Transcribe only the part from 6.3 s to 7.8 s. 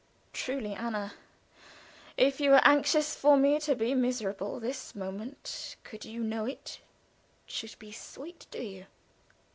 it, should